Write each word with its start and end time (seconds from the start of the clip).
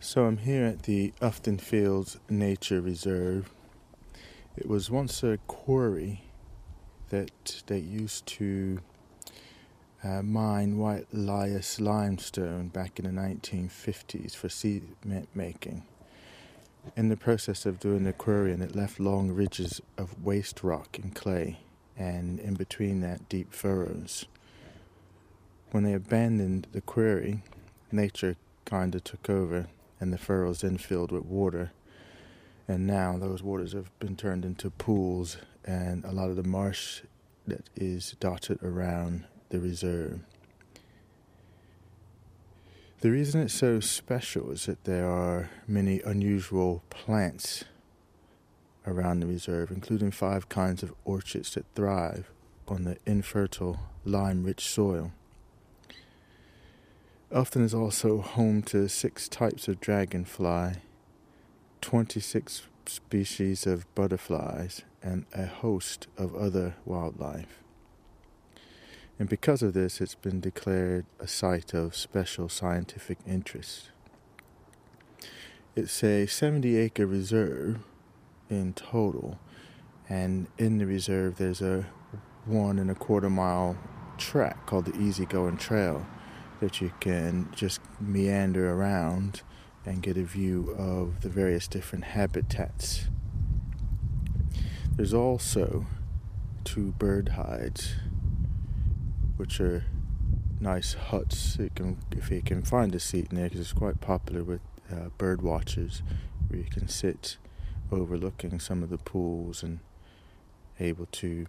So 0.00 0.26
I'm 0.26 0.36
here 0.38 0.64
at 0.64 0.84
the 0.84 1.12
Ufton 1.20 1.60
Fields 1.60 2.18
Nature 2.30 2.80
Reserve. 2.80 3.50
It 4.56 4.68
was 4.68 4.92
once 4.92 5.24
a 5.24 5.38
quarry 5.48 6.22
that 7.08 7.62
they 7.66 7.80
used 7.80 8.24
to 8.26 8.78
uh, 10.04 10.22
mine 10.22 10.78
white 10.78 11.12
lias 11.12 11.80
limestone 11.80 12.68
back 12.68 13.00
in 13.00 13.06
the 13.06 13.20
1950s 13.20 14.36
for 14.36 14.48
cement 14.48 15.28
making. 15.34 15.82
In 16.96 17.08
the 17.08 17.16
process 17.16 17.66
of 17.66 17.80
doing 17.80 18.04
the 18.04 18.12
quarrying, 18.12 18.62
it 18.62 18.76
left 18.76 19.00
long 19.00 19.32
ridges 19.32 19.82
of 19.98 20.24
waste 20.24 20.62
rock 20.62 20.96
and 21.02 21.12
clay, 21.12 21.58
and 21.96 22.38
in 22.38 22.54
between 22.54 23.00
that, 23.00 23.28
deep 23.28 23.52
furrows. 23.52 24.26
When 25.72 25.82
they 25.82 25.92
abandoned 25.92 26.68
the 26.70 26.82
quarry, 26.82 27.42
nature 27.90 28.36
kind 28.64 28.94
of 28.94 29.02
took 29.02 29.28
over 29.28 29.66
and 30.00 30.12
the 30.12 30.18
furrows 30.18 30.60
then 30.60 30.78
filled 30.78 31.12
with 31.12 31.24
water. 31.24 31.72
And 32.66 32.86
now 32.86 33.16
those 33.18 33.42
waters 33.42 33.72
have 33.72 33.96
been 33.98 34.16
turned 34.16 34.44
into 34.44 34.70
pools, 34.70 35.38
and 35.64 36.04
a 36.04 36.12
lot 36.12 36.30
of 36.30 36.36
the 36.36 36.42
marsh 36.42 37.02
that 37.46 37.68
is 37.74 38.14
dotted 38.20 38.62
around 38.62 39.24
the 39.48 39.58
reserve. 39.58 40.20
The 43.00 43.10
reason 43.10 43.42
it's 43.42 43.54
so 43.54 43.80
special 43.80 44.50
is 44.50 44.66
that 44.66 44.84
there 44.84 45.08
are 45.08 45.50
many 45.66 46.00
unusual 46.00 46.82
plants 46.90 47.64
around 48.86 49.20
the 49.20 49.26
reserve, 49.26 49.70
including 49.70 50.10
five 50.10 50.48
kinds 50.48 50.82
of 50.82 50.92
orchids 51.04 51.54
that 51.54 51.64
thrive 51.74 52.30
on 52.66 52.84
the 52.84 52.96
infertile, 53.06 53.78
lime 54.04 54.42
rich 54.42 54.66
soil. 54.66 55.12
Ufton 57.30 57.62
is 57.62 57.74
also 57.74 58.22
home 58.22 58.62
to 58.62 58.88
six 58.88 59.28
types 59.28 59.68
of 59.68 59.80
dragonfly, 59.80 60.76
26 61.82 62.62
species 62.86 63.66
of 63.66 63.94
butterflies, 63.94 64.82
and 65.02 65.26
a 65.34 65.44
host 65.44 66.06
of 66.16 66.34
other 66.34 66.76
wildlife. 66.86 67.62
And 69.18 69.28
because 69.28 69.62
of 69.62 69.74
this, 69.74 70.00
it's 70.00 70.14
been 70.14 70.40
declared 70.40 71.04
a 71.20 71.26
site 71.26 71.74
of 71.74 71.94
special 71.94 72.48
scientific 72.48 73.18
interest. 73.26 73.90
It's 75.76 76.02
a 76.02 76.24
70 76.24 76.78
acre 76.78 77.06
reserve 77.06 77.80
in 78.48 78.72
total, 78.72 79.38
and 80.08 80.46
in 80.56 80.78
the 80.78 80.86
reserve, 80.86 81.36
there's 81.36 81.60
a 81.60 81.88
one 82.46 82.78
and 82.78 82.90
a 82.90 82.94
quarter 82.94 83.28
mile 83.28 83.76
track 84.16 84.64
called 84.64 84.86
the 84.86 84.98
Easy 84.98 85.26
Going 85.26 85.58
Trail 85.58 86.06
that 86.60 86.80
you 86.80 86.92
can 87.00 87.48
just 87.54 87.80
meander 88.00 88.72
around 88.72 89.42
and 89.84 90.02
get 90.02 90.16
a 90.16 90.24
view 90.24 90.74
of 90.76 91.20
the 91.22 91.28
various 91.28 91.68
different 91.68 92.04
habitats. 92.04 93.08
There's 94.96 95.14
also 95.14 95.86
two 96.64 96.92
bird 96.98 97.30
hides, 97.30 97.94
which 99.36 99.60
are 99.60 99.84
nice 100.60 100.94
huts. 100.94 101.56
You 101.58 101.70
can, 101.74 101.98
if 102.10 102.30
you 102.30 102.42
can 102.42 102.62
find 102.62 102.94
a 102.94 103.00
seat 103.00 103.28
in 103.30 103.36
there, 103.36 103.44
because 103.46 103.60
it's 103.60 103.72
quite 103.72 104.00
popular 104.00 104.42
with 104.42 104.60
uh, 104.92 105.10
bird 105.16 105.40
watchers, 105.40 106.02
where 106.48 106.58
you 106.58 106.66
can 106.66 106.88
sit 106.88 107.36
overlooking 107.92 108.58
some 108.58 108.82
of 108.82 108.90
the 108.90 108.98
pools 108.98 109.62
and 109.62 109.78
able 110.80 111.06
to 111.12 111.46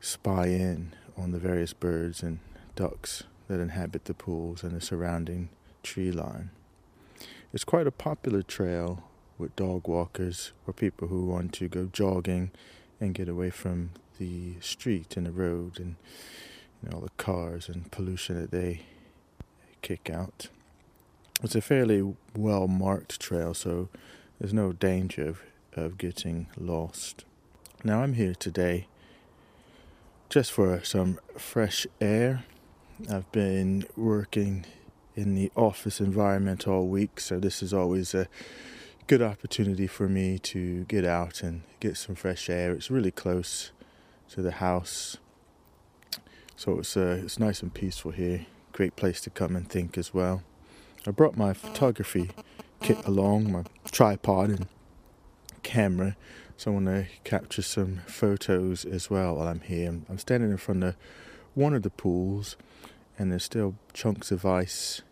spy 0.00 0.46
in 0.46 0.94
on 1.16 1.32
the 1.32 1.38
various 1.38 1.72
birds 1.72 2.22
and 2.22 2.38
ducks 2.78 3.24
that 3.48 3.58
inhabit 3.58 4.04
the 4.04 4.14
pools 4.14 4.62
and 4.62 4.70
the 4.70 4.80
surrounding 4.80 5.48
tree 5.82 6.12
line. 6.12 6.50
It's 7.52 7.64
quite 7.64 7.88
a 7.88 7.90
popular 7.90 8.40
trail 8.40 9.02
with 9.36 9.56
dog 9.56 9.88
walkers 9.88 10.52
or 10.64 10.72
people 10.72 11.08
who 11.08 11.26
want 11.26 11.52
to 11.54 11.66
go 11.66 11.88
jogging 11.92 12.52
and 13.00 13.14
get 13.16 13.28
away 13.28 13.50
from 13.50 13.90
the 14.20 14.54
street 14.60 15.16
and 15.16 15.26
the 15.26 15.32
road 15.32 15.80
and 15.80 15.96
you 16.80 16.88
know, 16.88 16.98
all 16.98 17.02
the 17.02 17.10
cars 17.16 17.68
and 17.68 17.90
pollution 17.90 18.40
that 18.40 18.52
they 18.52 18.82
kick 19.82 20.08
out. 20.08 20.46
It's 21.42 21.56
a 21.56 21.60
fairly 21.60 22.14
well 22.36 22.68
marked 22.68 23.18
trail, 23.18 23.54
so 23.54 23.88
there's 24.38 24.54
no 24.54 24.72
danger 24.72 25.26
of, 25.26 25.42
of 25.72 25.98
getting 25.98 26.46
lost. 26.56 27.24
Now, 27.82 28.02
I'm 28.02 28.12
here 28.12 28.36
today 28.36 28.86
just 30.28 30.52
for 30.52 30.84
some 30.84 31.18
fresh 31.36 31.84
air 32.00 32.44
I've 33.06 33.30
been 33.30 33.86
working 33.96 34.66
in 35.14 35.36
the 35.36 35.52
office 35.54 36.00
environment 36.00 36.66
all 36.66 36.88
week, 36.88 37.20
so 37.20 37.38
this 37.38 37.62
is 37.62 37.72
always 37.72 38.12
a 38.12 38.26
good 39.06 39.22
opportunity 39.22 39.86
for 39.86 40.08
me 40.08 40.38
to 40.40 40.84
get 40.84 41.04
out 41.04 41.44
and 41.44 41.62
get 41.78 41.96
some 41.96 42.16
fresh 42.16 42.50
air. 42.50 42.72
It's 42.72 42.90
really 42.90 43.12
close 43.12 43.70
to 44.30 44.42
the 44.42 44.50
house, 44.50 45.16
so 46.56 46.80
it's 46.80 46.96
uh, 46.96 47.20
it's 47.22 47.38
nice 47.38 47.62
and 47.62 47.72
peaceful 47.72 48.10
here. 48.10 48.46
Great 48.72 48.96
place 48.96 49.20
to 49.22 49.30
come 49.30 49.54
and 49.54 49.68
think 49.68 49.96
as 49.96 50.12
well. 50.12 50.42
I 51.06 51.12
brought 51.12 51.36
my 51.36 51.52
photography 51.52 52.32
kit 52.80 52.98
along, 53.06 53.52
my 53.52 53.62
tripod 53.92 54.50
and 54.50 54.66
camera, 55.62 56.16
so 56.56 56.72
I 56.72 56.74
want 56.74 56.86
to 56.86 57.06
capture 57.22 57.62
some 57.62 58.00
photos 58.06 58.84
as 58.84 59.08
well 59.08 59.36
while 59.36 59.46
I'm 59.46 59.60
here. 59.60 60.00
I'm 60.08 60.18
standing 60.18 60.50
in 60.50 60.56
front 60.56 60.82
of 60.82 60.96
one 61.58 61.74
of 61.74 61.82
the 61.82 61.90
pools, 61.90 62.56
and 63.18 63.32
there's 63.32 63.42
still 63.42 63.74
chunks 63.92 64.30
of 64.30 64.46
ice 64.46 65.02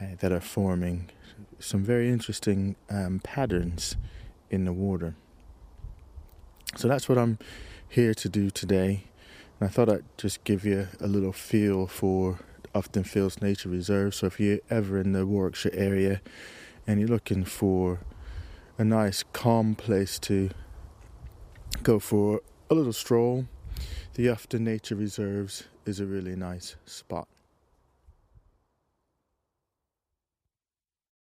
uh, 0.00 0.06
that 0.20 0.32
are 0.32 0.40
forming 0.40 1.10
some 1.58 1.84
very 1.84 2.08
interesting 2.08 2.74
um, 2.88 3.20
patterns 3.22 3.94
in 4.50 4.64
the 4.64 4.72
water. 4.72 5.14
So 6.76 6.88
that's 6.88 7.06
what 7.06 7.18
I'm 7.18 7.38
here 7.86 8.14
to 8.14 8.28
do 8.30 8.50
today. 8.50 9.04
And 9.60 9.68
I 9.68 9.70
thought 9.70 9.90
I'd 9.90 10.04
just 10.16 10.42
give 10.44 10.64
you 10.64 10.88
a 11.00 11.06
little 11.06 11.32
feel 11.32 11.86
for 11.86 12.38
Ufton 12.74 13.06
Fields 13.06 13.42
Nature 13.42 13.68
Reserve. 13.68 14.14
So 14.14 14.26
if 14.26 14.40
you're 14.40 14.60
ever 14.70 14.98
in 14.98 15.12
the 15.12 15.26
Warwickshire 15.26 15.74
area 15.74 16.22
and 16.86 16.98
you're 16.98 17.10
looking 17.10 17.44
for 17.44 18.00
a 18.78 18.84
nice 18.84 19.22
calm 19.34 19.74
place 19.74 20.18
to 20.20 20.48
go 21.82 21.98
for 21.98 22.40
a 22.70 22.74
little 22.74 22.94
stroll, 22.94 23.46
the 24.14 24.26
Ufton 24.26 24.60
Nature 24.60 24.94
Reserves 24.94 25.64
is 25.86 25.98
a 25.98 26.06
really 26.06 26.36
nice 26.36 26.76
spot. 26.86 27.26